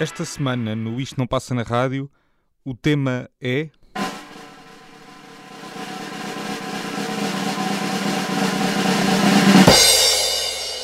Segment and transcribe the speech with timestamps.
[0.00, 2.08] Esta semana, no Isto Não Passa na Rádio,
[2.64, 3.68] o tema é.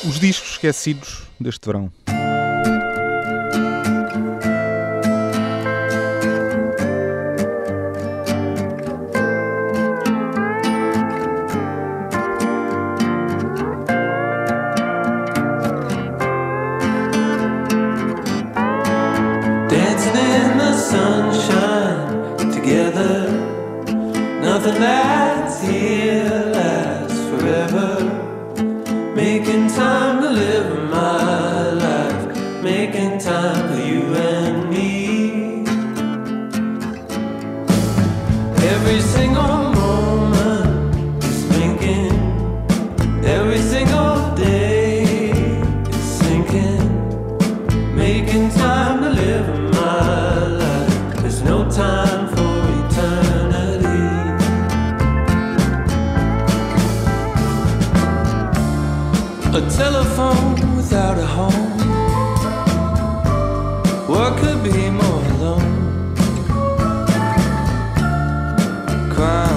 [0.07, 1.91] Os discos esquecidos deste verão.
[59.55, 61.77] A telephone without a home.
[64.05, 65.71] What could be more alone?
[69.13, 69.54] Crime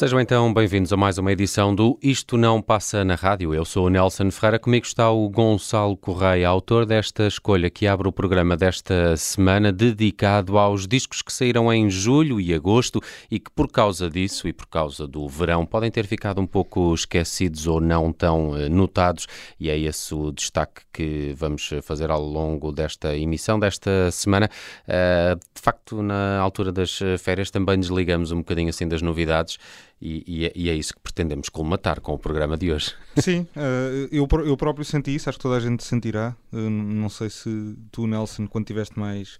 [0.00, 3.54] Sejam então bem-vindos a mais uma edição do Isto Não Passa na Rádio.
[3.54, 8.08] Eu sou o Nelson Ferreira, comigo está o Gonçalo Correia, autor desta escolha que abre
[8.08, 12.98] o programa desta semana, dedicado aos discos que saíram em julho e agosto
[13.30, 16.94] e que, por causa disso e por causa do verão, podem ter ficado um pouco
[16.94, 19.26] esquecidos ou não tão eh, notados.
[19.60, 24.48] E é esse o destaque que vamos fazer ao longo desta emissão, desta semana.
[24.88, 29.58] Eh, de facto, na altura das férias também desligamos um bocadinho assim das novidades.
[30.00, 32.94] E, e é, e é isso que pretendemos colmatar com o programa de hoje.
[33.18, 36.34] Sim, eh, eu, eu próprio senti isso, acho que toda a gente sentirá.
[36.52, 39.38] Eh, não sei se tu, Nelson, quando estiveste mais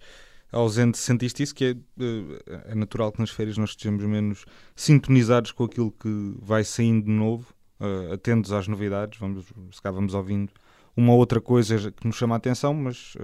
[0.51, 5.51] ausente, sentiste isso, que é, eh, é natural que nas férias nós estejamos menos sintonizados
[5.51, 7.53] com aquilo que vai saindo de novo,
[8.13, 10.51] atentos às novidades, vamos, se cá vamos ouvindo
[10.95, 13.15] uma outra coisa que nos chama a atenção, mas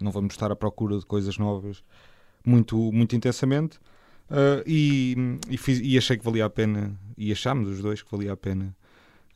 [0.00, 1.84] não vamos estar à procura de coisas novas
[2.44, 3.78] muito, muito intensamente.
[4.32, 5.14] Uh, e,
[5.50, 8.36] e, fiz- e achei que valia a pena, e achámos os dois que valia a
[8.36, 8.74] pena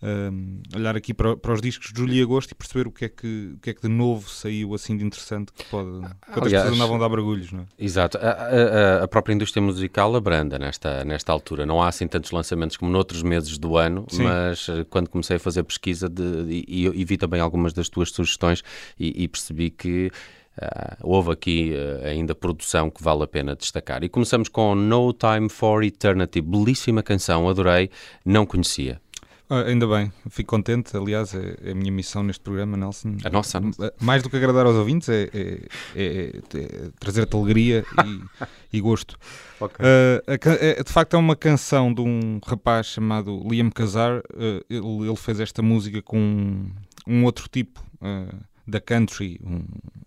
[0.02, 3.06] um, olhar aqui para, para, os discos de julho e agosto e perceber o que
[3.06, 5.88] é que, o que, é que de novo saiu assim de interessante que pode.
[6.32, 7.64] Quantas pessoas andavam a dar barulhos, não é?
[7.78, 8.19] Exato.
[8.19, 11.64] A, a, a, própria indústria musical abranda nesta, nesta altura.
[11.64, 14.25] Não há assim tantos lançamentos como noutros meses do ano, Sim.
[14.25, 16.22] mas eh, quando comecei a fazer pesquisa de,
[16.69, 18.62] e, e, vi também algumas das tuas sugestões
[18.98, 20.10] e, e percebi que.
[20.56, 24.03] Uh, houve aqui uh, ainda produção que vale a pena destacar.
[24.03, 27.91] E começamos com No Time for Eternity, belíssima canção, adorei,
[28.25, 29.00] não conhecia.
[29.49, 30.97] Ah, ainda bem, fico contente.
[30.97, 33.17] Aliás, é, é, a minha missão neste programa, Nelson.
[33.25, 33.61] A nossa.
[34.00, 38.20] Mais do que agradar aos ouvintes, é, é, é, é trazer-te alegria e,
[38.76, 39.17] e gosto.
[39.61, 39.87] Okay.
[39.87, 44.19] Uh, de facto, é uma canção de um rapaz chamado Liam Casar.
[44.35, 46.70] Uh, ele, ele, fez esta música com um,
[47.06, 49.64] um outro tipo uh, da country, um,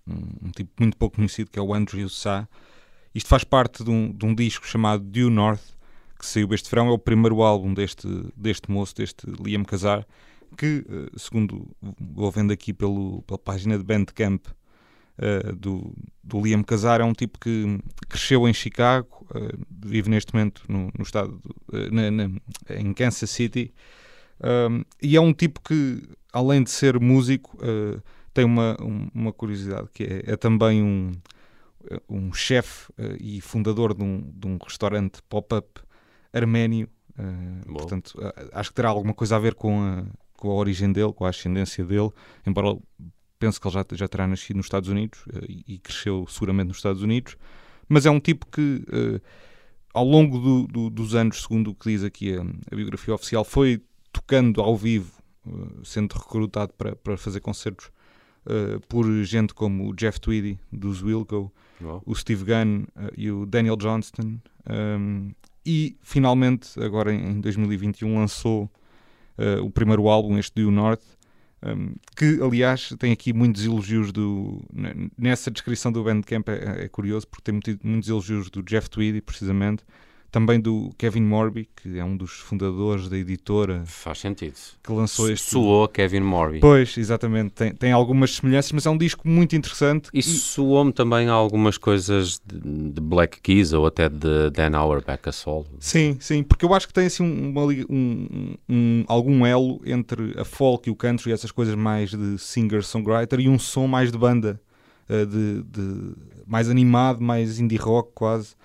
[0.07, 2.47] um, um, tipo muito pouco conhecido, que é o Andrew Sa.
[3.13, 5.79] Isto faz parte de um, de um disco chamado Due North
[6.19, 10.05] que saiu este verão, é o primeiro álbum deste, deste moço, deste Liam Casar,
[10.57, 16.61] que, eh, segundo vou vendo aqui pelo, pela página de Bandcamp uh, do, do Liam
[16.61, 17.79] Casar, é um tipo que
[18.09, 21.39] cresceu em Chicago, uh, vive neste momento no, no estado,
[21.71, 22.29] uh, na, na,
[22.69, 23.73] em Kansas City,
[25.01, 26.01] e é um tipo que,
[26.31, 27.57] além de ser músico,
[28.39, 28.77] tem uma,
[29.13, 31.11] uma curiosidade, que é, é também um,
[32.07, 32.89] um chefe
[33.19, 35.81] e fundador de um, de um restaurante pop-up
[36.31, 36.87] arménio.
[37.17, 40.05] Uh, portanto, uh, acho que terá alguma coisa a ver com a,
[40.37, 42.11] com a origem dele, com a ascendência dele,
[42.47, 42.77] embora
[43.37, 46.69] penso que ele já, já terá nascido nos Estados Unidos uh, e, e, cresceu seguramente
[46.69, 47.35] nos Estados Unidos.
[47.89, 48.85] Mas é um tipo que,
[49.91, 52.41] ao longo do, do, dos anos, segundo o que diz aqui a,
[52.71, 53.81] a biografia oficial, foi
[54.13, 55.11] tocando ao vivo,
[55.83, 57.89] sendo recrutado para, para fazer concertos
[58.87, 61.51] por gente como o Jeff Tweedy, dos Wilco,
[62.05, 64.39] o Steve Gunn e o Daniel Johnston.
[64.69, 65.31] Um,
[65.65, 68.69] e finalmente, agora em 2021, lançou
[69.37, 71.03] uh, o primeiro álbum, este Due North,
[71.61, 74.63] um, que aliás tem aqui muitos elogios do.
[75.17, 79.83] Nessa descrição do Bandcamp é, é curioso porque tem muitos elogios do Jeff Tweedy, precisamente,
[80.31, 83.83] também do Kevin Morby, que é um dos fundadores da editora.
[83.85, 84.55] Faz sentido.
[84.83, 85.51] Que lançou este.
[85.51, 86.59] Soou Kevin Morby.
[86.59, 87.51] Pois, exatamente.
[87.51, 90.09] Tem, tem algumas semelhanças, mas é um disco muito interessante.
[90.13, 90.23] E, e...
[90.23, 95.65] soou-me também algumas coisas de, de, Black Keys ou até de Dan Auerbach a solo.
[95.79, 100.45] Sim, sim, porque eu acho que tem assim uma, um, um, algum elo entre a
[100.45, 104.59] folk e o country, essas coisas mais de singer-songwriter, e um som mais de banda.
[105.09, 106.13] Eh, de, de
[106.45, 108.55] mais animado, mais indie rock quase.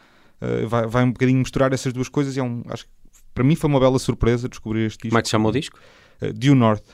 [0.45, 2.91] Eh, vai, vai um bocadinho misturar essas duas coisas e é um, acho que
[3.35, 5.09] para mim foi uma bela surpresa descobrir este disco.
[5.09, 5.79] Como é que se chama o disco?
[6.21, 6.85] Uh, Due North.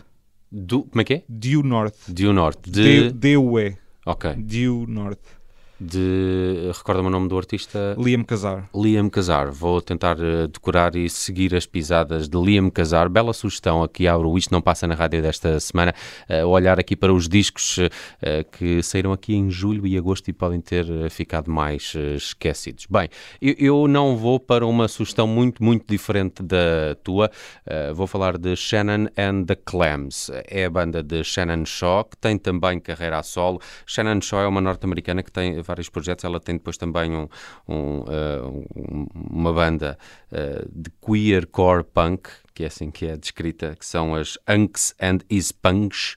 [0.50, 1.22] Du, como é que é?
[1.28, 1.96] Due North.
[2.08, 2.68] Due North.
[2.68, 3.10] De...
[3.12, 3.76] D-U-E.
[4.06, 4.34] Ok.
[4.34, 5.39] Due North
[5.80, 6.70] de.
[6.76, 7.96] Recorda-me o nome do artista?
[7.98, 8.68] Liam Casar.
[8.74, 9.50] Liam Casar.
[9.50, 13.08] Vou tentar uh, decorar e seguir as pisadas de Liam Casar.
[13.08, 15.94] Bela sugestão aqui abro Isto Não Passa na Rádio desta semana.
[16.28, 17.88] Uh, olhar aqui para os discos uh,
[18.52, 22.86] que saíram aqui em julho e agosto e podem ter ficado mais esquecidos.
[22.90, 23.08] Bem,
[23.40, 27.30] eu, eu, não vou para uma sugestão muito, muito diferente da tua.
[27.94, 30.30] vou falar de Shannon and the Clams.
[30.46, 33.60] É a banda de Shannon Shaw, que tem também carreira a solo.
[33.86, 36.24] Shannon Shaw é uma norte-americana que tem vários projetos.
[36.24, 37.28] Ela tem depois também um,
[37.68, 38.66] um, uh,
[39.30, 39.98] uma banda
[40.32, 44.94] uh, de queer core punk, que é assim que é descrita, que são as Unks
[45.00, 46.16] and Is Punks.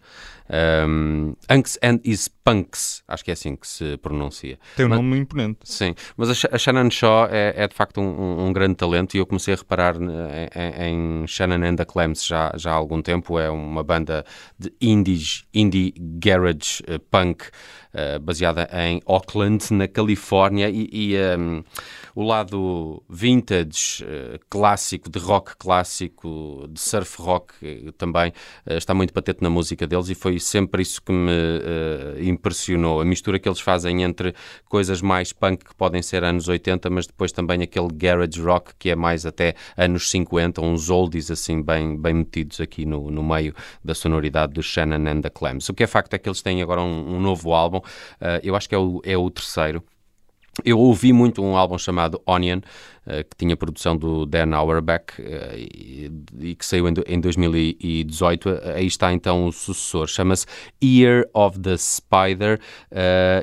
[0.50, 4.60] Um, Unks and Is Punks, acho que é assim que se pronuncia.
[4.76, 5.60] Tem um mas, nome imponente.
[5.64, 9.26] Sim, mas a, Shannon Shaw é, é de facto um, um, grande talento e eu
[9.26, 13.40] comecei a reparar em, em Shannon and the Clams já, já há algum tempo.
[13.40, 14.26] É uma banda
[14.60, 17.46] de indies, indie garage uh, punk
[17.94, 21.64] uh, baseada em Oakland, na Califórnia, e, e um,
[22.16, 27.54] o lado vintage, uh, clássico, de rock clássico, de surf rock
[27.98, 28.34] também
[28.66, 31.32] está muito patente na música deles e foi sempre isso que me
[32.22, 33.02] impressionou.
[33.02, 34.34] A mistura que eles fazem entre
[34.68, 38.90] coisas mais punk que podem ser anos 80, mas depois também aquele garage rock que
[38.90, 43.54] é mais até anos 50, uns oldies assim bem, bem metidos aqui no, no meio
[43.84, 45.70] da sonoridade do Shannon and the Clams.
[45.70, 48.56] O que é facto é que eles têm agora um, um novo álbum, uh, eu
[48.56, 49.84] acho que é o, é o terceiro.
[50.64, 52.60] Eu ouvi muito um álbum chamado Onion,
[53.06, 55.24] que tinha produção do Dan Auerbach uh,
[55.56, 58.50] e, e, que saiu em, em 2018.
[58.50, 60.46] Uh, aí está então o sucessor, chama-se
[60.82, 62.60] Ear of the Spider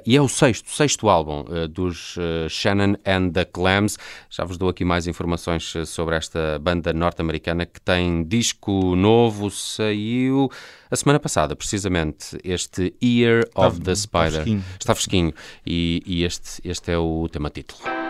[0.07, 2.17] e é o sexto, sexto álbum dos
[2.49, 3.99] Shannon and the Clams.
[4.29, 10.51] Já vos dou aqui mais informações sobre esta banda norte-americana que tem disco novo, saiu
[10.91, 14.29] a semana passada, precisamente, este Ear of the Spider.
[14.29, 18.10] Está fresquinho, está fresquinho e, e este, este é o tema título.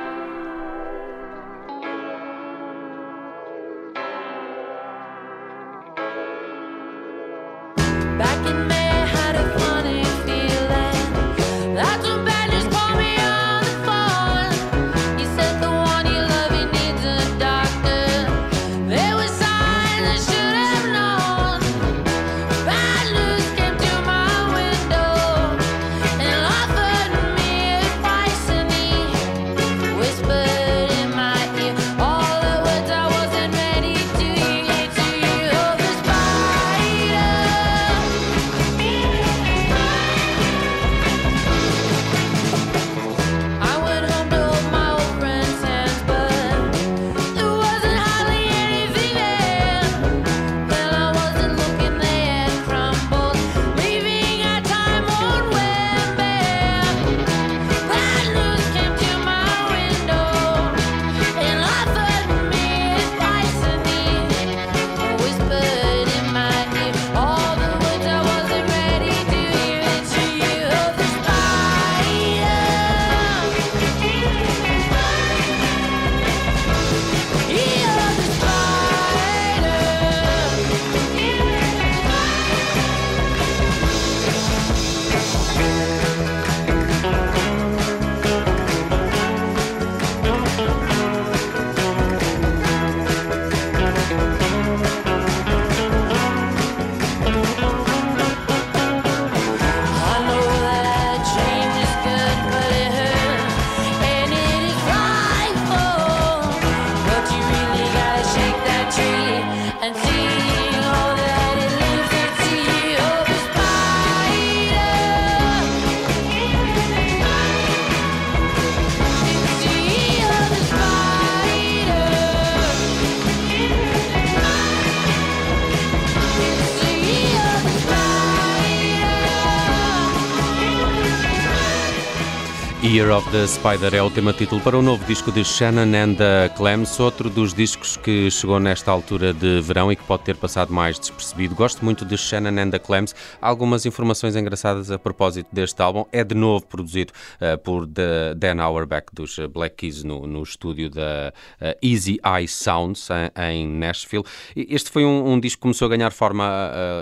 [133.01, 136.15] Year of the Spider é o tema título para o novo disco de Shannon and
[136.15, 140.37] the Clams, outro dos discos que chegou nesta altura de verão e que pode ter
[140.37, 141.55] passado mais despercebido.
[141.55, 143.15] Gosto muito de Shannon and the Clams.
[143.41, 146.05] Algumas informações engraçadas a propósito deste álbum.
[146.11, 150.91] É de novo produzido uh, por the Dan Auerbach dos Black Keys no, no estúdio
[150.91, 154.25] da uh, Easy Eye Sounds em, em Nashville.
[154.57, 156.45] Este foi um, um, disco que começou a ganhar forma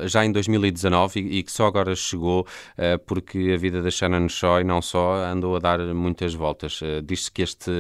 [0.02, 2.46] uh, já em 2019 e, e, que só agora chegou
[3.06, 6.80] porque a vida da Shannon Shaw não só andou a dar dar muitas voltas.
[6.82, 7.70] Uh, Diz-se que este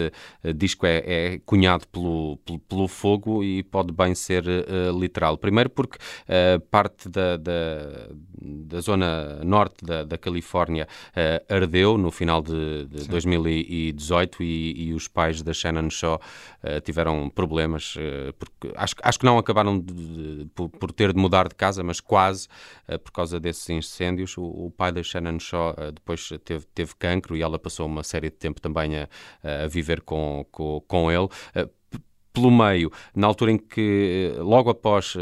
[0.44, 5.36] uh, disco é, é cunhado pelo, pelo, pelo, fogo e pode bem ser uh, literal.
[5.36, 5.98] Primeiro porque
[6.70, 8.08] parte da, da,
[8.40, 10.86] da, zona norte da, da Califórnia
[11.48, 16.20] ardeu no final de, de 2018 e, e, os pais da Shannon Shaw
[16.84, 17.94] tiveram problemas,
[18.38, 21.82] porque acho, acho que não acabaram de, de, por, por, ter de mudar de casa,
[21.82, 22.48] mas quase
[23.04, 24.36] por causa desses incêndios.
[24.36, 28.27] O, o pai da Shannon Shaw depois teve, teve cancro e ela passou uma série
[28.30, 29.08] de tempo também a,
[29.64, 31.68] a viver com, com, com ele eh,
[32.38, 35.18] pelo meio, na altura em que, eh, logo após uh,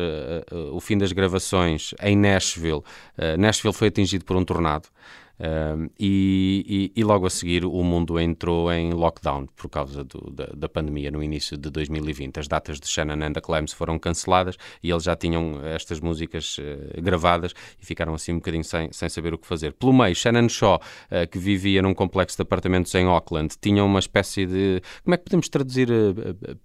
[0.52, 2.82] uh, o fim das gravações em Nashville,
[3.16, 4.88] uh, Nashville foi atingido por um tornado.
[5.38, 10.30] Uh, e, e, e, logo a seguir o mundo entrou em lockdown por causa do,
[10.30, 12.40] da, da, pandemia no início de 2020.
[12.40, 16.56] As datas de Shannon and the Clams foram canceladas e eles já tinham estas músicas
[16.56, 19.74] uh, gravadas e ficaram assim um bocadinho sem, sem saber o que fazer.
[19.74, 23.98] Pelo meio, Shannon Shaw, uh, que vivia num complexo de apartamentos em Auckland, tinha uma
[23.98, 24.80] espécie de.
[25.04, 25.88] Como é que podemos traduzir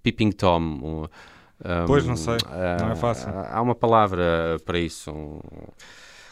[0.02, 1.08] Peeping Tom?
[1.64, 2.38] Um, pois, não sei,
[2.80, 3.28] não é fácil.
[3.28, 5.12] Há uma palavra para isso.
[5.12, 5.40] Um,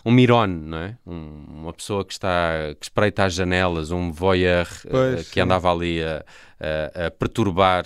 [0.04, 0.97] um mirone, não é?
[1.07, 6.02] Um, uma pessoa que está que espreita as janelas, um voyeur uh, que andava ali
[6.02, 6.25] a,
[6.61, 7.85] a, perturbar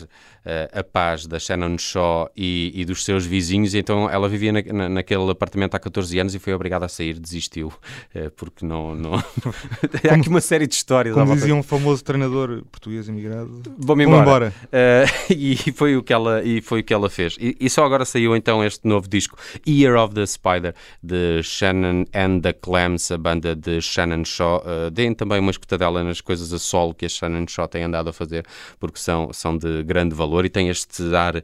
[0.72, 3.72] a paz da Shannon Shaw e, e, dos seus vizinhos.
[3.72, 6.88] E então ela vivia na, na, naquele apartamento há 14 anos e foi obrigada a
[6.88, 8.94] sair, desistiu, uh, porque não.
[8.94, 9.14] não...
[10.10, 11.14] Há aqui uma série de histórias.
[11.14, 14.22] Como dizia um famoso treinador português imigrado: Vou-me embora.
[14.22, 14.54] embora.
[14.66, 17.36] Uh, e, foi o que ela, e foi o que ela fez.
[17.40, 22.04] E, e, só agora saiu então este novo disco, Year of the Spider, de Shannon
[22.14, 24.62] and the Clams, a banda de Shannon Shaw.
[24.64, 28.10] Uh, deem também uma escutadela nas coisas a solo que a Shannon Shaw tem andado
[28.10, 28.44] a fazer,
[28.78, 31.42] porque são, são de grande valor e tem este ar uh,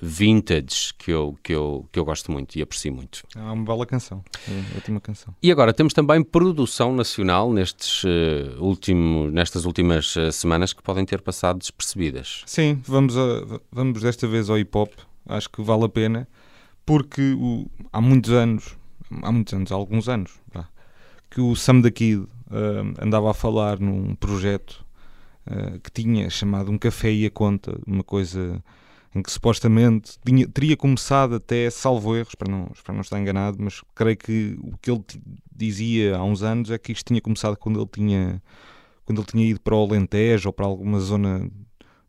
[0.00, 3.22] vintage que eu, que, eu, que eu gosto muito e aprecio muito.
[3.36, 5.34] É uma bela canção, é ótima canção.
[5.42, 11.04] E agora temos também produção nacional nestes, uh, último, nestas últimas uh, semanas que podem
[11.04, 12.42] ter passado despercebidas.
[12.46, 14.92] Sim, vamos, a, vamos desta vez ao hip hop,
[15.26, 16.28] acho que vale a pena,
[16.84, 18.76] porque o, há muitos anos,
[19.22, 20.32] há muitos anos, há alguns anos,
[21.30, 22.28] que o Sam da Kid
[23.00, 24.83] andava a falar num projeto
[25.46, 28.62] uh, que tinha chamado Um Café e a Conta, uma coisa
[29.14, 33.58] em que supostamente tinha, teria começado até, salvo erros, para não, para não estar enganado,
[33.60, 35.04] mas creio que o que ele
[35.54, 38.42] dizia há uns anos é que isto tinha começado quando ele tinha,
[39.04, 41.48] quando ele tinha ido para o Alentejo ou para alguma zona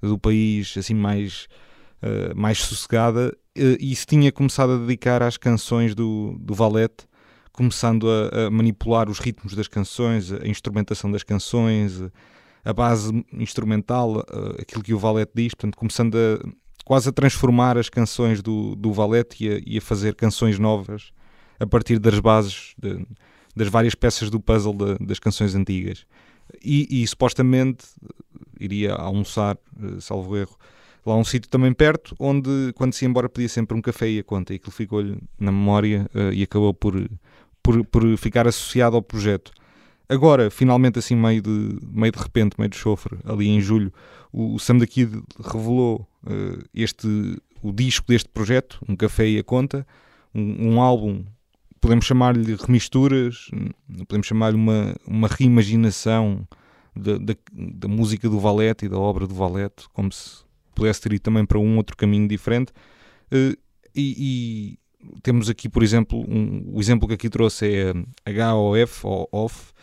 [0.01, 1.47] do país assim mais,
[2.01, 7.07] uh, mais sossegada uh, e se tinha começado a dedicar às canções do, do Valete,
[7.51, 12.01] começando a, a manipular os ritmos das canções, a instrumentação das canções,
[12.65, 17.77] a base instrumental, uh, aquilo que o Valete diz, portanto, começando a quase a transformar
[17.77, 21.11] as canções do, do Valete e a, e a fazer canções novas
[21.59, 23.05] a partir das bases, de,
[23.55, 26.05] das várias peças do puzzle de, das canções antigas.
[26.63, 27.85] E, e, supostamente
[28.59, 30.55] iria almoçar, uh, salvo erro,
[31.05, 34.09] lá a um sítio também perto, onde quando se ia embora pedia sempre um café
[34.09, 36.95] e a conta, e aquilo ficou-lhe na memória e acabou por,
[37.61, 39.51] por, por ficar associado ao projeto.
[40.07, 43.91] Agora, finalmente, assim, meio de, meio de repente, meio de chofre, ali em julho,
[44.31, 47.07] o, Sam da Kid revelou uh, este,
[47.61, 49.85] o disco deste projeto, Um Café e a Conta,
[50.33, 51.23] um, um álbum,
[51.81, 53.49] podemos chamar-lhe remisturas,
[54.07, 56.47] podemos chamar-lhe uma, uma reimaginação
[56.95, 60.43] da, da, da, música do Valete e da obra do Valete, como se
[60.73, 62.71] pudesse ter ido também para um outro caminho diferente.
[63.31, 63.57] Uh,
[63.95, 64.79] e, e,
[65.21, 67.93] temos aqui, por exemplo, um, o exemplo que aqui trouxe é
[68.53, 69.73] HOF, ou OFF,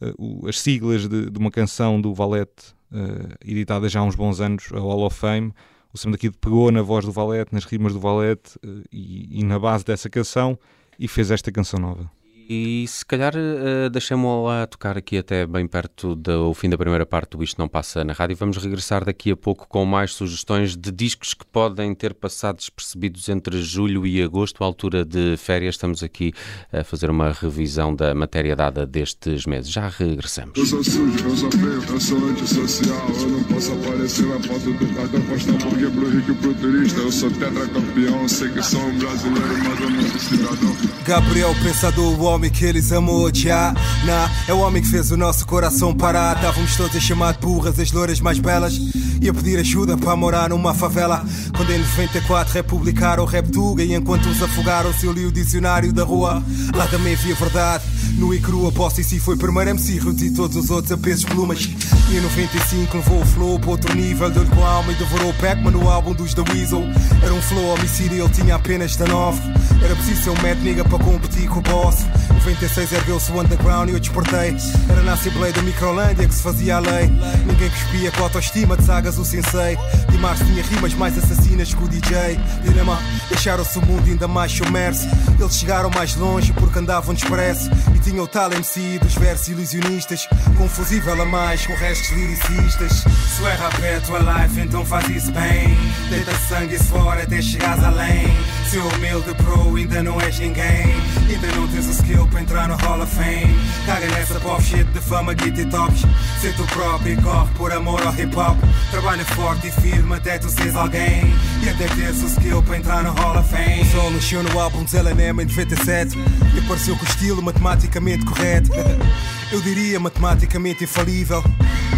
[0.00, 4.40] uh, as siglas de, de, uma canção do Valete, uh, editada já há uns bons
[4.40, 5.52] anos, a Hall of Fame.
[5.92, 9.44] O Sam daqui pegou na voz do Valete, nas rimas do Valete uh, e, e
[9.44, 10.58] na base dessa canção
[10.98, 12.10] e fez esta canção nova.
[12.48, 17.06] E se calhar uh, deixamos lá tocar aqui até bem perto do fim da primeira
[17.06, 18.36] parte do Isto Não Passa na Rádio.
[18.36, 23.28] Vamos regressar daqui a pouco com mais sugestões de discos que podem ter passado despercebidos
[23.30, 25.76] entre julho e agosto, à altura de férias.
[25.76, 26.34] Estamos aqui
[26.70, 29.70] a fazer uma revisão da matéria dada destes meses.
[29.70, 30.58] Já regressamos.
[30.58, 33.08] Eu sou sujo, eu sou feio, eu sou antissocial.
[33.08, 37.00] Eu não posso aparecer na foto do cartão postal porque pro rico e pro turista
[37.00, 38.28] eu sou tetracampeão.
[38.28, 40.76] Sei que sou um brasileiro, mas eu não sou cidadão.
[41.06, 43.72] Gabriel Pensador homem que eles amou já.
[44.04, 46.34] Nah, é o homem que fez o nosso coração parar.
[46.36, 48.74] Estávamos todos a chamar de burras as louras mais belas.
[49.20, 51.24] E a pedir ajuda para morar numa favela.
[51.56, 53.84] Quando em 94 republicaram o rap tuga.
[53.84, 56.42] E enquanto uns afogaram-se, eu li o dicionário da rua.
[56.74, 57.84] Lá também havia verdade.
[58.18, 59.98] No e crua, posse e si foi primeiro MC.
[59.98, 61.68] Reduzi todos os outros a pesos plumas.
[62.10, 64.30] E em 95 levou o flow para outro nível.
[64.30, 66.82] Deu-lhe com a alma e devorou o Pac-Man no álbum dos The Weasel.
[67.22, 69.40] Era um flow homicídio, ele tinha apenas 19.
[69.82, 72.04] Era preciso ser um mad nigga para competir com o boss.
[72.30, 74.56] 96 ergueu-se o underground e eu despertei.
[74.88, 77.08] Era na Assembleia da Microlândia que se fazia a lei.
[77.46, 79.76] Ninguém cuspia com a autoestima de sagas o sensei.
[80.10, 82.38] Dimars tinha rimas mais assassinas que o DJ.
[82.62, 85.08] Dinama, deixaram-se o mundo ainda mais submerso.
[85.38, 87.70] Eles chegaram mais longe porque andavam expresso.
[87.94, 90.28] E tinham o tal MC dos versos ilusionistas.
[90.56, 93.04] Confusível a mais com restos lyricistas.
[93.36, 95.76] Se é rapé tua life, então faz isso bem.
[96.10, 98.26] Deita sangue fora até chegares além.
[98.74, 100.96] Seu humilde pro, ainda não és ninguém.
[101.28, 103.56] Ainda não tens o skill para entrar no Hall of Fame.
[103.86, 106.02] Caga nessa pop shit de fama, e tops.
[106.40, 108.58] Ser tu próprio e corre por amor ao hip hop.
[108.90, 111.22] Trabalha forte e firme até tu seres alguém.
[111.62, 113.82] E até teres o skill para entrar no Hall of Fame.
[113.82, 118.24] O sol nasceu no álbum de LNM em 97 e apareceu com o estilo matematicamente
[118.24, 118.70] correto.
[119.54, 121.40] Eu diria matematicamente infalível.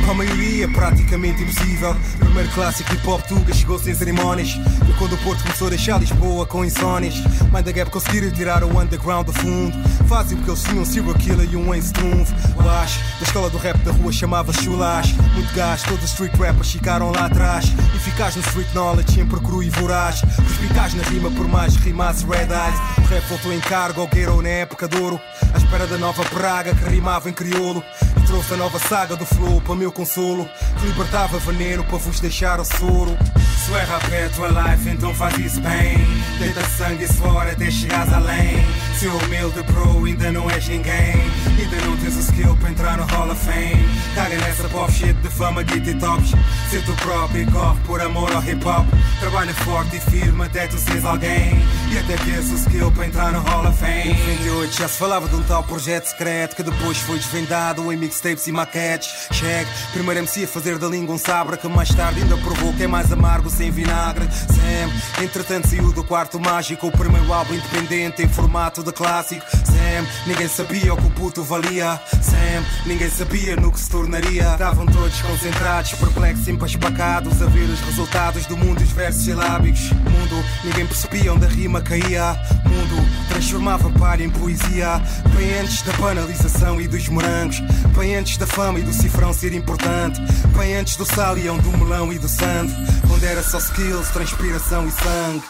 [0.02, 1.96] Para a maioria, praticamente impossível.
[2.18, 4.50] Primeiro clássico hip hop Tuga chegou sem cerimónias.
[4.86, 7.14] E quando o Porto começou a deixar Lisboa com insónias.
[7.50, 9.74] Mind the Gap conseguiram tirar o underground do fundo.
[10.06, 12.30] Fazem porque eles tinham um serial killer e um Ace Trunf.
[12.56, 15.14] O Ash, da escola do rap da rua, chamava-se Chulash.
[15.32, 17.64] Muito gás, todos os street rappers ficaram lá atrás.
[17.96, 20.20] Eficaz no street knowledge, sempre cru e voraz.
[20.20, 22.78] Perspicaz na rima, por mais rimasse Red Eyes.
[22.98, 25.18] O rap voltou em cargo ao Ghetto na época de ouro.
[25.54, 27.84] À espera da nova praga que rimava em crioulo.
[28.26, 30.48] Trouxe a nova saga do flow para meu consolo.
[30.80, 33.16] Que libertava veneno para vos deixar o soro.
[33.64, 35.96] Se é rapé tua life, então faz isso bem.
[36.38, 38.64] Deita sangue e fora até chegares além.
[38.98, 41.14] Seu humilde pro, ainda não és ninguém.
[41.58, 43.88] Ainda não tens o skill para entrar no Hall of Fame.
[44.14, 46.30] Caga nessa pop shit de fama, guita e tops.
[46.70, 48.86] Ser tu próprio e corre por amor ao hip hop.
[49.18, 51.60] Trabalha forte e firme até tu seres alguém.
[51.92, 54.12] E até teres o skill para entrar no Hall of Fame.
[54.12, 57.96] Em 98 já se falava de um tal projeto secreto que depois foi desvendado em
[58.16, 59.28] mixtapes e maquetes.
[59.30, 62.84] Chegue, primeiro MC a fazer da língua um sabre que mais tarde ainda provou que
[62.84, 64.26] é mais amargo sem vinagre.
[64.30, 69.44] Sam, entretanto saiu do quarto mágico, o primeiro álbum independente em formato de clássico.
[69.50, 72.00] Sam, ninguém sabia o que o puto valia.
[72.22, 74.52] Sam, ninguém sabia no que se tornaria.
[74.52, 79.90] Estavam todos concentrados, perplexos, empaspacados a ver os resultados do mundo e os versos silábicos.
[79.90, 82.36] Mundo, ninguém percebia onde a rima caía.
[82.64, 85.00] Mundo, transformava palha em poesia.
[85.36, 87.60] Bem antes da banalização e dos morangos.
[87.94, 90.18] Bem antes da fama e do cifrão ser importante.
[90.56, 92.68] Bem antes do salião, do melão e do sand.
[93.12, 95.42] Onde era só skills, transpiração e sangue.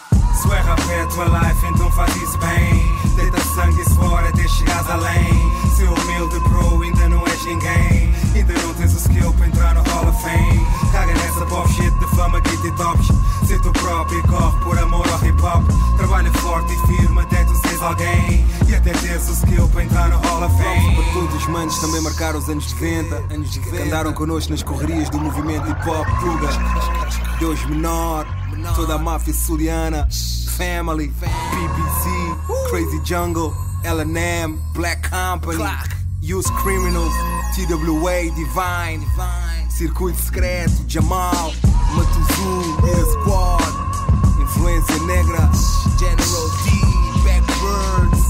[0.43, 3.06] Se é rapé tua life, então faz isso bem.
[3.17, 5.53] Deita sangue e fora até chegares além.
[5.77, 8.15] Seu humilde pro, ainda não és ninguém.
[8.35, 10.67] Ainda não tens o skill para entrar no Hall of Fame.
[10.93, 13.09] Caga nessa pop shit de fama, guita e tops.
[13.47, 15.65] Ser tu próprio e corre por amor ao hip hop.
[15.97, 18.47] Trabalha forte e firme até tu seres alguém.
[18.69, 20.97] E até teres o skill para entrar no Hall of Fame.
[20.97, 23.35] Para todos os manos também marcaram os anos 90.
[23.35, 26.49] Anos de que andaram connosco nas correrias do movimento hip hop Tuga.
[27.39, 28.27] Deus menor,
[28.75, 30.09] toda a máfia suliana.
[30.57, 32.26] Family, BBC,
[32.69, 33.51] Crazy Jungle,
[33.85, 35.65] LNM, Black Company,
[36.21, 37.13] Use Criminals,
[37.55, 39.47] TWA, Divine, Divine.
[39.77, 41.53] Circuito Secreto, Jamal,
[41.93, 43.61] Matuzu, Beer Squad,
[44.41, 45.51] Influência Negra,
[45.99, 46.71] General D,
[47.23, 48.23] Backbirds,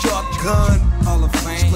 [0.00, 1.72] Shotgun, Hall of Fame,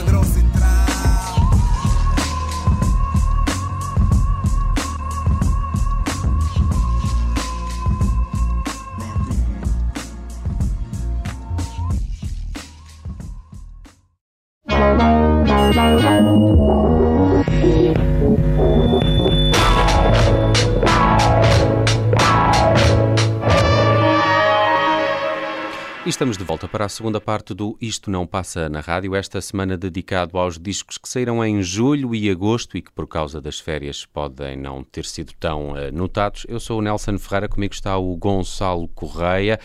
[26.17, 29.77] estamos de volta para a segunda parte do Isto Não Passa na Rádio, esta semana
[29.77, 34.07] dedicado aos discos que saíram em julho e agosto e que por causa das férias
[34.07, 36.47] podem não ter sido tão eh, notados.
[36.49, 39.61] Eu sou o Nelson Ferreira, comigo está o Gonçalo Correia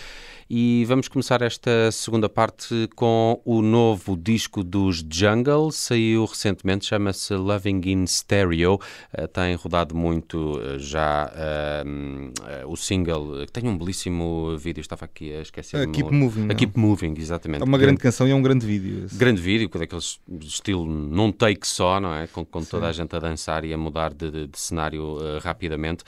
[0.54, 7.34] e vamos começar esta segunda parte com o novo disco dos Jungle, saiu recentemente, chama-se
[7.36, 8.78] Loving in Stereo,
[9.14, 15.06] Eh, tem rodado muito eh, já eh, o single, que tem um belíssimo vídeo, estava
[15.06, 16.48] aqui a esquecer A Keep Moving.
[16.52, 16.54] A?
[16.54, 17.62] Keep Moving, exatamente.
[17.62, 19.06] É uma grande canção e é um grande vídeo.
[19.06, 19.16] esse.
[19.16, 22.28] grande vídeo, com daqueles estilo num take só, não é?
[22.28, 26.04] Com, com toda a gente a dançar e a mudar de, de- de cenário rapidamente.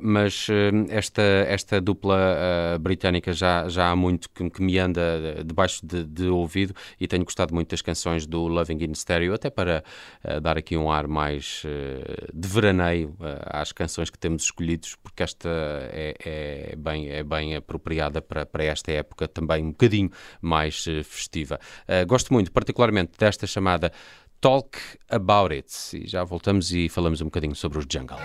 [0.00, 0.48] Mas
[0.88, 2.18] esta, esta dupla
[2.80, 7.06] britânica já, já há muito que, que me anda eh, debaixo de, de ouvido e
[7.06, 9.84] tenho gostado muito das canções do Loving in Stereo, até para
[10.24, 14.96] ah, dar aqui um ar mais eh, de veraneio ah, às canções que temos escolhidos,
[14.96, 20.10] porque esta é, é bem, é bem apropriada para, para esta época também um bocadinho
[20.40, 21.58] mais festiva.
[21.88, 23.92] Uh, gosto muito, particularmente, desta chamada
[24.40, 24.78] Talk
[25.08, 25.68] About It.
[25.96, 28.18] E já voltamos e falamos um bocadinho sobre os Jungle.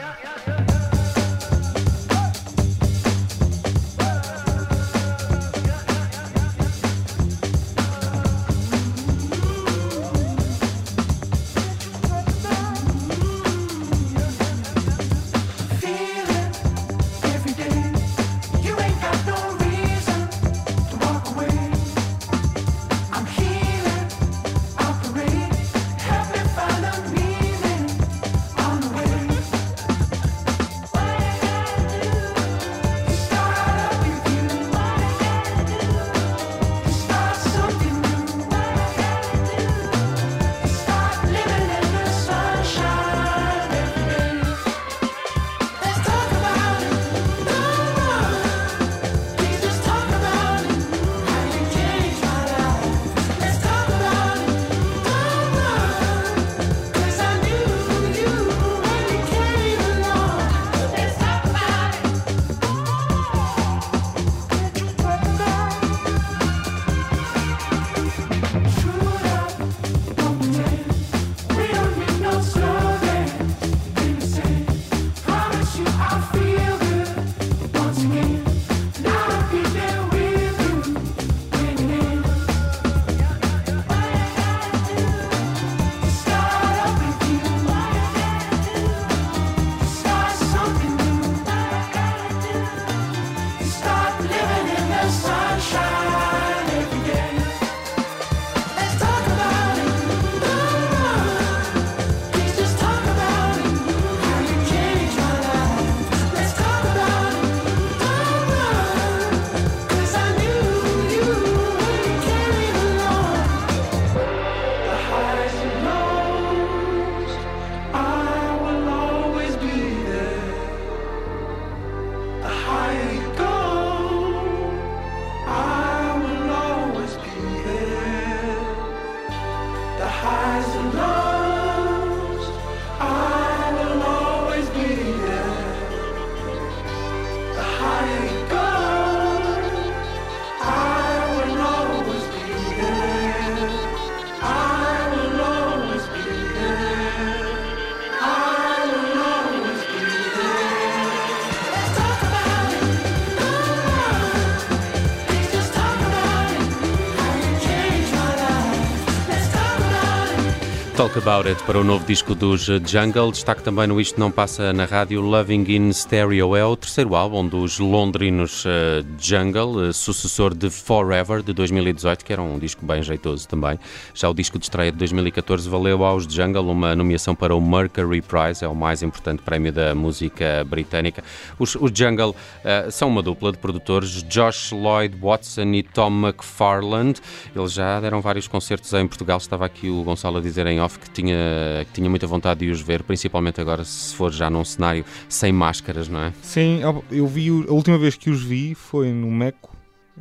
[161.04, 163.30] Talk About It para o novo disco dos Jungle.
[163.30, 165.20] Destaque também no Isto Não Passa na Rádio.
[165.20, 171.44] Loving in Stereo é o terceiro álbum dos londrinos eh, Jungle, eh, sucessor de Forever
[171.44, 173.78] de 2018, que era um disco bem jeitoso também.
[174.14, 178.22] Já o disco de estreia de 2014 valeu aos Jungle uma nomeação para o Mercury
[178.22, 181.22] Prize, é o mais importante prémio da música britânica.
[181.60, 187.20] Os, os Jungle eh, são uma dupla de produtores, Josh Lloyd Watson e Tom McFarland.
[187.54, 189.38] Eles já deram vários concertos em Portugal.
[189.38, 192.72] Estava aqui o Gonçalo a dizer em off que tinha, que tinha muita vontade de
[192.72, 196.34] os ver, principalmente agora se for já num cenário sem máscaras, não é?
[196.42, 199.72] Sim, eu vi, a última vez que os vi foi no Meco,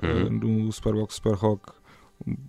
[0.03, 0.09] Uhum.
[0.27, 1.73] eh, no Superbox Super Rock.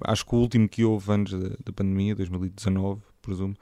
[0.05, 3.53] Acho que o último que houve antes da, da pandemia, 2019, presumo.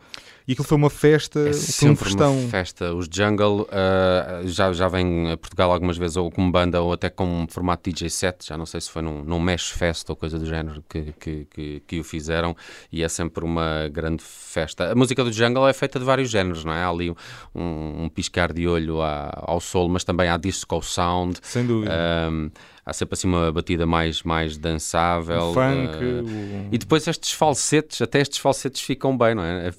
[0.48, 2.40] E aquilo foi uma festa, É foi um sempre festão.
[2.40, 2.94] uma festa.
[2.94, 7.10] Os Jungle ah, já, já vêm a Portugal algumas vezes, ou como banda, ou até
[7.10, 8.48] com um formato DJ set.
[8.48, 11.46] Já não sei se foi num, num Mesh Fest ou coisa do género que, que,
[11.54, 12.56] que, que o fizeram.
[12.92, 14.92] E é sempre uma grande festa.
[14.92, 16.84] A música do Jungle é feita de vários géneros, não é?
[16.84, 21.38] Há ali um, um piscar de olho à- ao sol, mas também há disco sound.
[21.44, 21.92] Sem dúvida.
[21.94, 22.50] Ahm,
[22.86, 25.50] há sempre assim uma batida mais, mais dançável.
[25.50, 29.72] o funk, ah, o- e depois estes falsetes, até estes falsetes ficam bem, não é?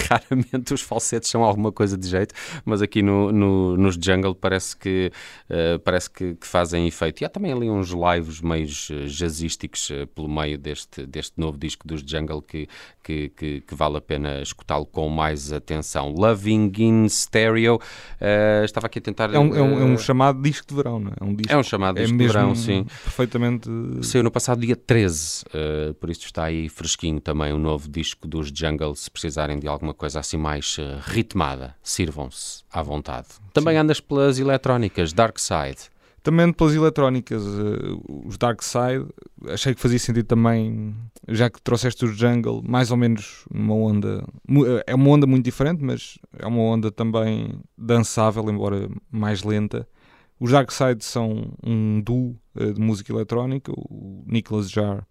[0.08, 2.34] Raramente os falsetes são alguma coisa de jeito,
[2.64, 5.10] mas aqui no, no- nos Jungle parece que
[5.48, 7.22] eh, parece que, que fazem efeito.
[7.22, 11.58] E há também ali uns lives meio eh, jazzísticos eh, pelo meio deste, deste novo
[11.58, 12.68] disco dos Jungle que,
[13.02, 16.12] que, que, que vale a pena escutá-lo com mais atenção.
[16.12, 17.78] Loving in Stereo.
[18.20, 19.32] eh, estava aqui a tentar.
[19.34, 21.14] é, um, é um- é um chamado disco de verão, não é?
[21.20, 22.84] É um, disco, é um chamado é disco de verão, sim.
[23.04, 23.68] perfeitamente.
[24.02, 28.26] Saiu no passado dia 13, eh, por isso está aí fresquinho também o novo disco
[28.26, 28.94] dos Jungle.
[28.94, 33.28] Se precisarem de alguma coisa assim mais eh, ritmada, sirvam-se à vontade.
[33.52, 35.90] Também andas pelas eletrónicas, Dark Side.
[36.22, 39.06] Também pelas eletrónicas, eh, os Dark Side,
[39.48, 40.94] achei que fazia sentido também,
[41.28, 44.22] já que trouxeste os Jungle, mais ou menos numa onda.
[44.46, 49.88] mu- É uma onda muito diferente, mas é uma onda também dançável, embora mais lenta.
[50.38, 55.02] Os Dark Side são um duo eh, de música eletrónica, o Nicholas Jarre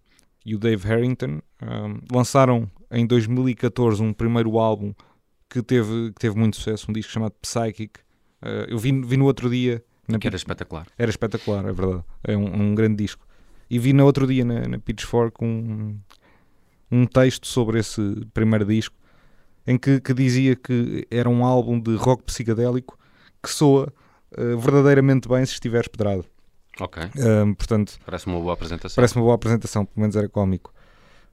[0.44, 1.40] e o Dave Harrington.
[1.62, 4.92] Um, lançaram em 2014 um primeiro álbum
[5.48, 8.00] que teve, que teve muito sucesso, um disco chamado Psychic.
[8.42, 9.84] Eh, eu vi, vi no outro dia.
[10.08, 10.86] Na Que era espetacular.
[10.96, 12.04] era espetacular, é verdade.
[12.22, 13.26] É um, um grande disco.
[13.68, 15.98] E vi no outro dia na, na Pitchfork um,
[16.90, 18.00] um texto sobre esse
[18.32, 18.94] primeiro disco
[19.66, 22.98] em que, que dizia que era um álbum de rock psicadélico
[23.42, 23.92] que soa
[24.36, 26.24] eh, verdadeiramente bem se estiver pedrado.
[26.80, 28.96] Ok, Ahm, portanto, parece uma boa apresentação.
[28.96, 30.72] parece uma boa apresentação, pelo menos era cómico.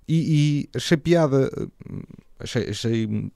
[0.07, 1.93] E, e achei piada, eh,
[2.39, 3.31] achei, achei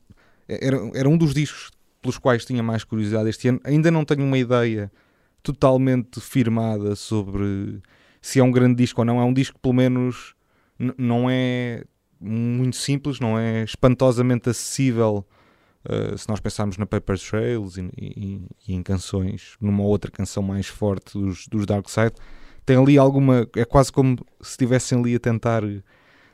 [0.47, 1.71] era, era um dos discos
[2.02, 3.60] pelos quais tinha mais curiosidade este ano.
[3.63, 4.91] Ainda não tenho uma ideia
[5.43, 7.82] totalmente firmada sobre
[8.21, 9.19] se é um grande disco ou não.
[9.19, 10.34] É um disco que, pelo menos,
[10.97, 11.84] não é
[12.19, 15.26] muito simples, não é espantosamente acessível.
[15.88, 20.41] Eh, se nós pensarmos na Paper Trails e, e- e em canções, numa outra canção
[20.44, 22.13] mais forte dos, dos Dark Side,
[22.65, 23.48] tem ali alguma.
[23.56, 25.63] É quase como se estivessem ali a tentar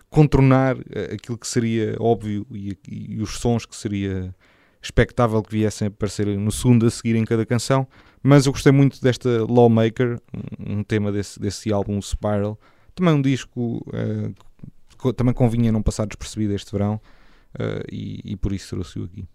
[0.10, 4.34] contornar eh, aquilo que seria óbvio e, e os sons que seria
[4.82, 7.88] expectável que viessem a aparecer no segundo a seguir em cada canção.
[8.24, 10.20] Mas eu gostei muito desta Lawmaker,
[10.60, 12.60] um um tema desse, desse álbum, Spiral.
[12.96, 14.32] Também um disco eh,
[15.02, 17.00] que também convinha não passar despercebido este verão
[17.60, 19.28] eh, e, e por isso trouxe-o aqui.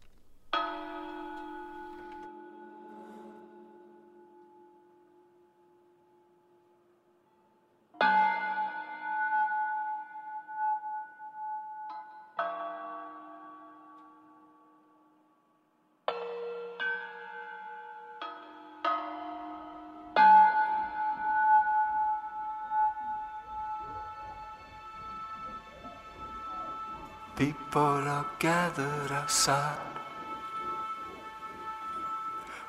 [27.43, 29.77] People are gathered outside,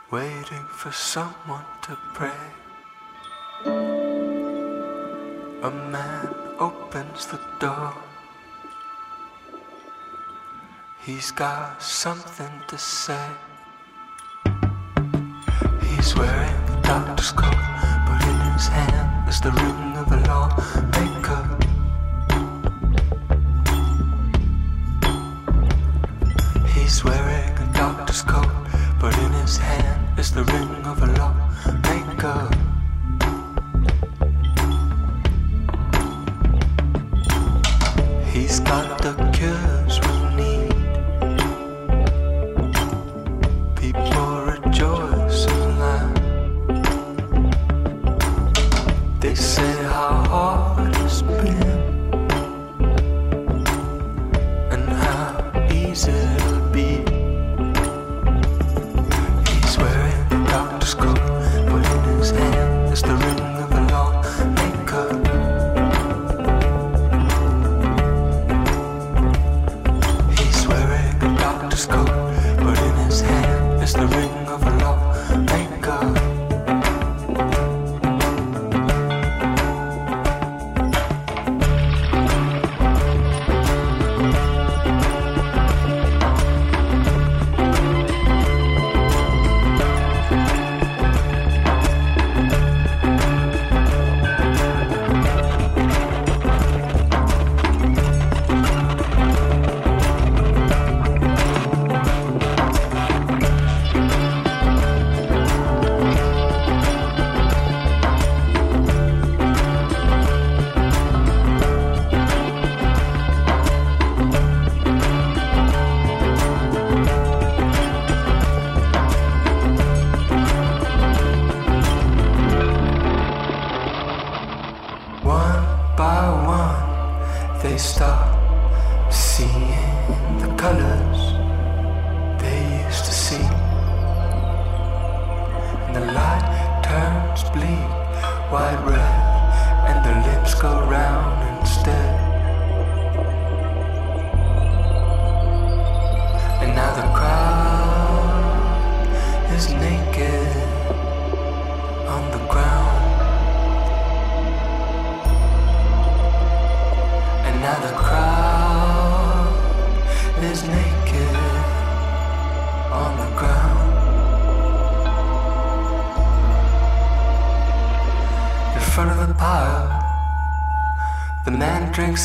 [0.09, 2.43] waiting for someone to pray.
[5.61, 7.93] A man opens the door.
[11.05, 13.27] He's got something to say.
[15.83, 17.63] He's wearing a doctor's coat,
[18.07, 21.12] but in his hand is the ring of a lawmaker.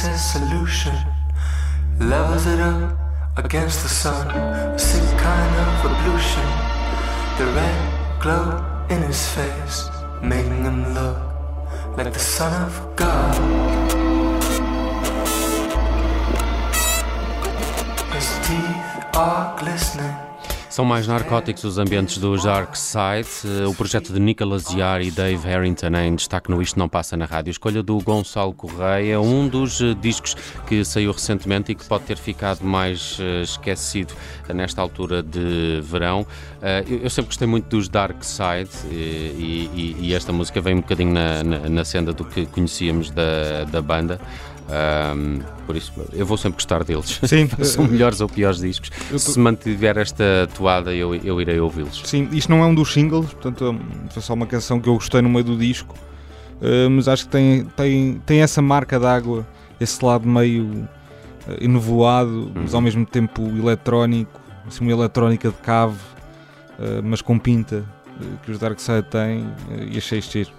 [0.01, 0.95] His solution,
[1.99, 2.97] levels it up
[3.37, 4.31] against the sun.
[4.31, 6.49] A sick kind of ablution.
[7.39, 9.89] The red glow in his face,
[10.23, 11.19] making him look
[11.97, 13.35] like the son of God.
[18.15, 20.17] His teeth are glistening.
[20.79, 23.67] São mais narcóticos os ambientes do Dark Side.
[23.69, 27.25] O projeto de Nicholas Yar e Dave Harrington em destaque no Isto Não Passa na
[27.25, 27.51] Rádio.
[27.51, 30.37] Escolha do Gonçalo Correia, um dos eh, discos
[30.69, 34.15] que saiu recentemente e que pode ter ficado mais eh, esquecido
[34.55, 36.25] nesta altura de verão.
[36.63, 40.81] Eh, Eu sempre gostei muito dos Dark Side e, e- e esta música vem um
[40.81, 44.21] bocadinho na, na, na senda do que conhecíamos da, da banda.
[44.71, 47.19] Ahm, por isso, eu vou sempre gostar deles.
[47.25, 48.91] Sim, São melhores ou piores discos.
[49.17, 52.03] Se mantiver esta toada, eu, eu irei ouvi-los.
[52.05, 54.95] Sim, isto não é um dos singles, portanto hum, foi só uma canção que eu
[54.95, 55.95] gostei no meio do disco,
[56.61, 59.47] uh, mas acho que tem, tem, tem essa marca d'água,
[59.81, 60.89] esse lado meio uh,
[61.61, 65.97] enovoado, mas ao mesmo tempo eletrónico, assim, uma eletrónica de cave,
[66.79, 67.85] uh, mas com pinta,
[68.21, 69.47] uh, que os Dark Side têm,
[69.91, 70.59] e achei isto giro.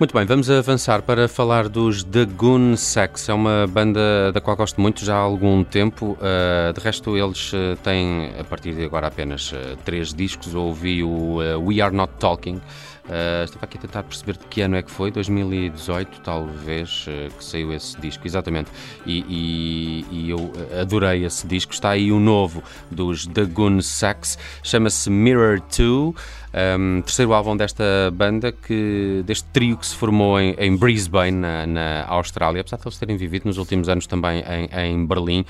[0.00, 3.28] Muito bem, vamos avançar para falar dos The Goon Sex.
[3.28, 6.16] É uma banda da qual gosto muito já há algum tempo.
[6.18, 10.54] Uh, de resto, eles uh, têm, a partir de agora, apenas uh, três discos.
[10.54, 12.62] Ouvi o uh, We Are Not Talking.
[13.10, 17.34] Uh, estava aqui a tentar perceber de que ano é que foi, 2018 talvez, uh,
[17.36, 18.70] que saiu esse disco, exatamente.
[19.04, 21.72] E, e- e eu adorei esse disco.
[21.72, 26.14] Está aí o novo dos The Goon Sex, chama-se Mirror 2.
[26.52, 31.66] Um, terceiro álbum desta banda, que, deste trio que se formou em, em Brisbane, na,
[31.66, 35.44] na Austrália, apesar de eles terem vivido nos últimos anos também em, em Berlim.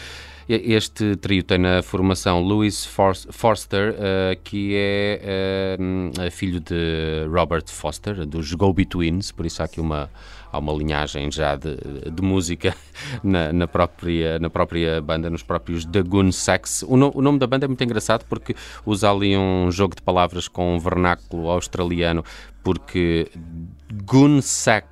[0.48, 5.76] E- Este trio tem na formação Louis For- Forster, eh, que é
[6.18, 10.10] eh, filho de Robert Foster, dos Go-Betweens, por isso há aqui uma,
[10.52, 11.76] há uma linhagem já de,
[12.10, 12.74] de música
[13.22, 16.84] na, na própria, na própria banda, nos próprios The Goon Sex.
[16.88, 20.02] O, no- o nome da banda é muito engraçado porque usa ali um jogo de
[20.02, 22.24] palavras com um vernáculo australiano,
[22.62, 23.30] porque
[24.04, 24.88] Goon Sack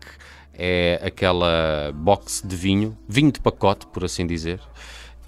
[0.60, 4.60] é aquela box de vinho, vinho de pacote, por assim dizer.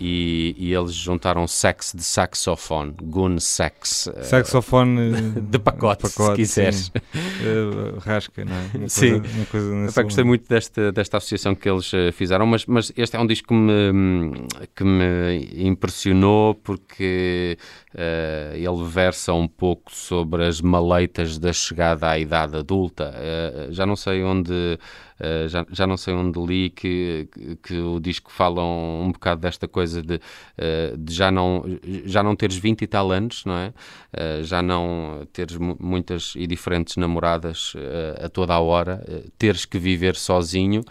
[0.00, 6.34] E, e eles juntaram sex de saxofone, goon sex, eh, Saxofone uh, de pacote, se
[6.34, 6.90] quiseres.
[6.94, 7.18] sim.
[7.46, 8.70] Uh, rasca, não é?
[8.78, 9.20] Uma Sim.
[9.20, 12.92] Coisa, uma coisa Epá, gostei muito desta, desta associação que eles eh, fizeram, mas, mas
[12.96, 14.32] este é um disco que me,
[14.74, 17.58] que me impressionou porque
[17.94, 23.12] eh, ele versa um pouco sobre as maleitas da chegada à idade adulta.
[23.16, 24.78] Eh, já não sei onde.
[25.20, 29.12] Eh, já, já não sei onde li que, que, que o disco fala um, um
[29.12, 30.20] bocado desta coisa de,
[30.56, 31.64] eh, de já, não,
[32.04, 33.72] já não teres 20 e tal anos, não é?
[34.12, 37.74] Eh, já não teres mu- muitas e diferentes namoradas
[38.22, 39.04] a toda a hora,
[39.38, 40.82] teres que viver sozinho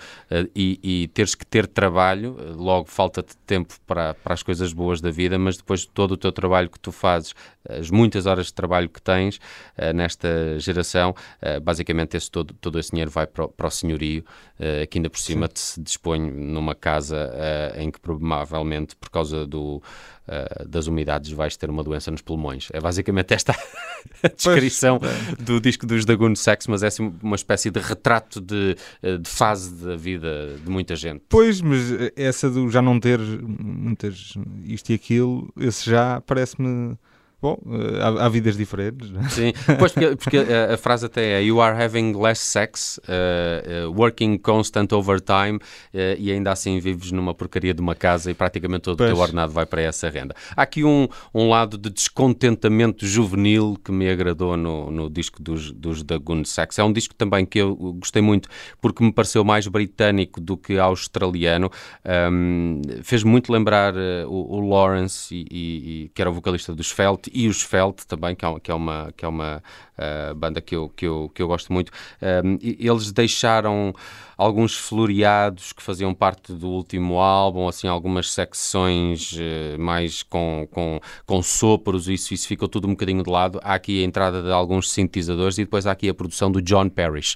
[0.55, 5.11] e, e teres que ter trabalho, logo falta-te tempo para, para as coisas boas da
[5.11, 7.33] vida, mas depois de todo o teu trabalho que tu fazes,
[7.77, 9.39] as muitas horas de trabalho que tens
[9.77, 13.71] eh, nesta geração, eh, basicamente esse todo, todo esse dinheiro vai para o, para o
[13.71, 14.23] senhorio,
[14.59, 17.31] eh, que ainda por cima te se dispõe numa casa
[17.75, 19.81] em que provavelmente por causa do,
[20.67, 22.69] das umidades vais ter uma doença nos pulmões.
[22.71, 23.53] É basicamente esta
[24.23, 24.99] a descrição
[25.39, 29.73] do disco dos Dagoon Sex, mas é assim uma espécie de retrato de, de fase
[29.85, 31.23] da vida de muita gente.
[31.29, 31.81] Pois, mas
[32.15, 34.33] essa do já não ter muitas
[34.65, 36.97] isto e aquilo, esse já parece-me.
[37.41, 39.09] Bom, eh, há, há vidas diferentes.
[39.11, 39.29] não é?
[39.29, 43.87] Sim, pois porque, porque a, a frase até é You are having less sex, uh,
[43.87, 48.33] uh, working constant overtime uh, e ainda assim vives numa porcaria de uma casa e
[48.33, 49.19] praticamente todo o teu Pois.
[49.19, 50.35] ordenado vai para essa renda.
[50.55, 55.71] Há aqui um, um lado de descontentamento juvenil que me agradou no, no disco dos,
[55.71, 56.77] dos The Goon Sex.
[56.79, 58.49] É um disco também que eu gostei muito
[58.81, 61.71] porque me pareceu mais britânico do que australiano.
[62.31, 63.93] Um, fez muito lembrar
[64.27, 68.03] o, o Lawrence, e, e- e- que era o vocalista dos Felt, e os Felt
[68.05, 69.63] também, que é, uma- que é uma, que é uma
[69.97, 71.91] uh, banda que eu, que, eu, que eu gosto muito.
[72.21, 73.93] Um, e- eles deixaram
[74.37, 80.99] alguns floreados que faziam parte do último álbum, assim, algumas secções eh, mais com, com,
[81.25, 83.59] com sopros, isso, isso ficou tudo um bocadinho de lado.
[83.61, 86.87] Há aqui a entrada de alguns sintetizadores e depois há aqui a produção do John
[86.87, 87.35] Parrish,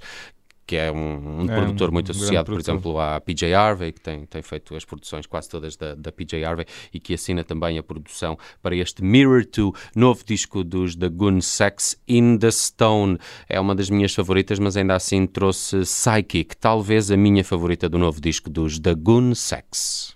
[0.66, 2.74] que é um, um É, produtor muito um associado, por produtor.
[2.76, 6.44] exemplo, à PJ Harvey, que tem, tem feito as produções quase todas da, da PJ
[6.44, 11.10] Harvey e que assina também a produção para este Mirror 2, novo disco dos The
[11.10, 13.18] Goon Sex in the Stone.
[13.50, 17.98] É uma das minhas favoritas, mas ainda assim trouxe Psychic, talvez a minha favorita do
[17.98, 20.14] novo disco dos The Goon Sex.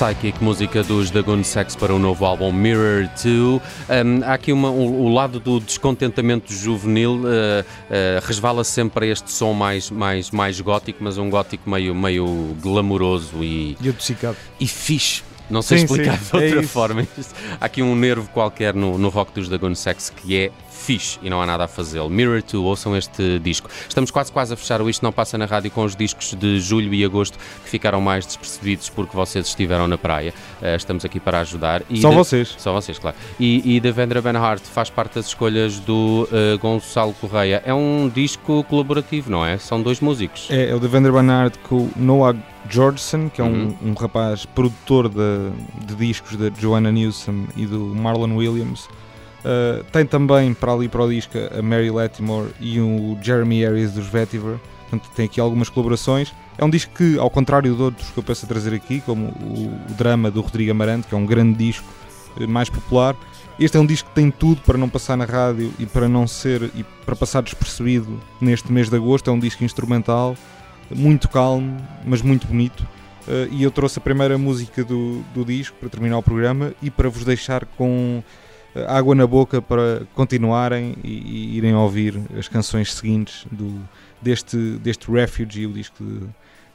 [0.00, 3.22] Psychic, música dos Dagon Sex para o novo álbum Mirror 2.
[3.26, 3.60] Um,
[4.24, 9.30] há aqui uma- o, o lado do descontentamento juvenil, uh, uh, resvala sempre para este
[9.30, 14.38] som mais, mais, mais gótico, mas um gótico meio, meio glamouroso e, E adocicado.
[14.58, 15.22] e fixe.
[15.50, 17.06] Não sei Sim, explicar sim, de outra é forma.
[17.60, 20.50] Há aqui um nervo qualquer no, no rock dos Dagon Sex que é
[20.80, 22.08] fixe e não há nada a fazê-lo.
[22.08, 23.68] Mirror 2, ouçam este disco.
[23.88, 26.58] Estamos quase quase a fechar o Isto Não Passa na Rádio com os discos de
[26.60, 30.32] julho e agosto que ficaram mais despercebidos porque vocês estiveram na praia.
[30.62, 31.82] Eh, estamos aqui para ajudar.
[31.90, 32.54] E Só de- vocês.
[32.58, 33.16] Só vocês, claro.
[33.38, 37.62] E, e Devendra Banhart faz parte das escolhas do eh, Gonçalo Correia.
[37.64, 39.58] É um disco colaborativo, não é?
[39.58, 40.48] São dois músicos.
[40.50, 42.36] É, é o Devendra Banhart com o Noah
[42.68, 43.76] Georgeson, que é um, Uhum.
[43.90, 45.50] um rapaz produtor de,
[45.86, 48.88] de discos da Joanna Newsom e do Marlon Williams.
[49.40, 53.92] Uh, tem também para ali para o disco a Mary Latimore e o Jeremy Harris
[53.92, 54.58] dos Vetiver.
[54.88, 56.32] Portanto, tem aqui algumas colaborações.
[56.58, 59.28] É um disco que, ao contrário de outros que eu penso a trazer aqui, como
[59.28, 61.86] o, o drama do Rodrigo Amarante, que é um grande disco
[62.38, 63.16] eh, mais popular,
[63.58, 66.26] este é um disco que tem tudo para não passar na rádio e para não
[66.26, 69.30] ser e para passar despercebido neste mês de agosto.
[69.30, 70.36] É um disco instrumental,
[70.90, 72.80] muito calmo, mas muito bonito.
[73.28, 76.90] Uh, e eu trouxe a primeira música do, do disco para terminar o programa e
[76.90, 78.22] para vos deixar com
[78.86, 83.80] água na boca para continuarem e, e irem ouvir as canções seguintes do,
[84.20, 86.26] deste, deste Refugee, o disco de,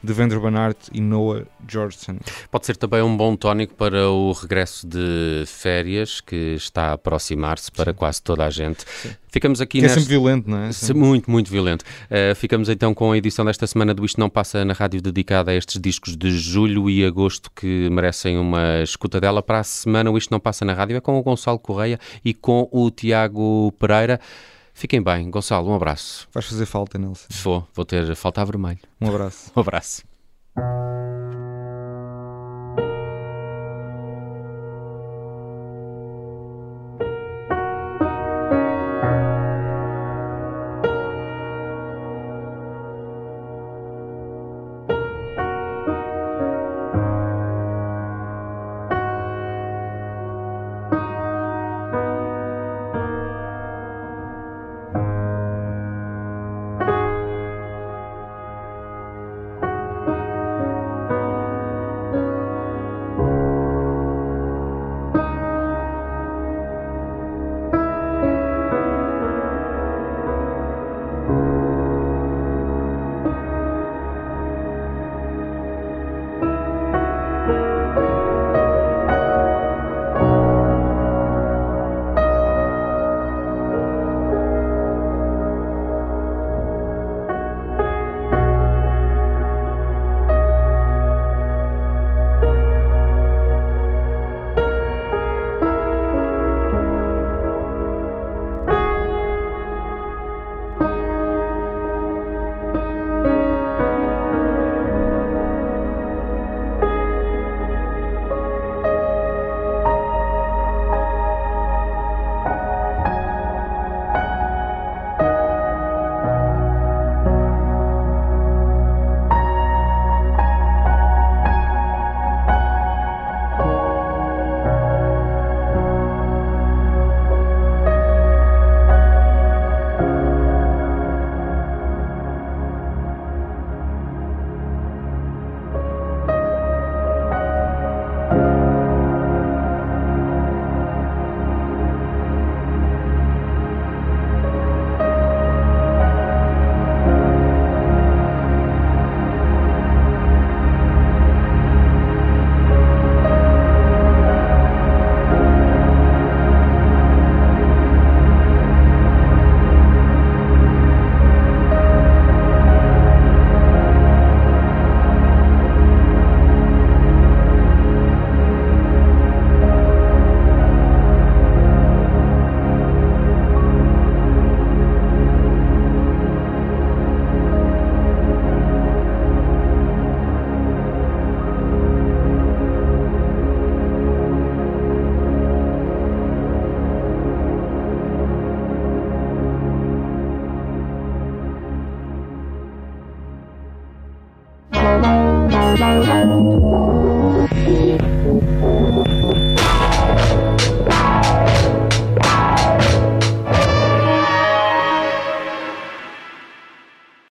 [0.05, 2.17] de Vendra Banhart e Noah Georgeson.
[2.51, 7.71] Pode ser também um bom tónico para o regresso de férias que está a aproximar-se
[7.71, 8.85] para quase toda a gente.
[9.27, 9.99] Ficamos aqui Que é nesta...
[9.99, 10.69] sempre violento, não é?
[10.93, 11.83] Muito, muito violento.
[11.83, 15.51] Uh, ficamos então com a edição desta semana do Isto Não Passa na Rádio dedicada
[15.51, 19.43] a estes discos de julho e agosto que merecem uma escutadela.
[19.43, 22.33] Para a semana o Isto Não Passa na Rádio é com o Gonçalo Correia e
[22.33, 24.21] com o Tiago Pereira.
[24.75, 25.31] Fiquem bem.
[25.31, 26.27] Gonçalo, um abraço.
[26.33, 27.27] Vais fazer falta, Nelson.
[27.43, 28.79] Vou, vou ter falta vermelho.
[29.01, 29.49] Um abraço.
[29.55, 30.03] Um abraço.